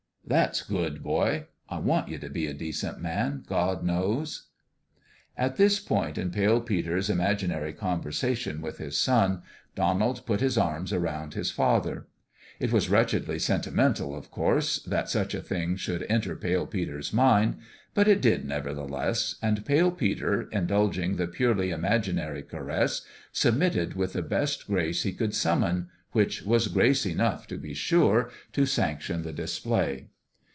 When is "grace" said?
24.65-25.03, 26.69-27.05